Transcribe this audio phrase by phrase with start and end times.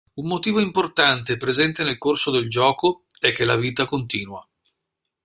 [0.15, 4.43] Un motivo importante presente nel corso del gioco è che "la vita continua".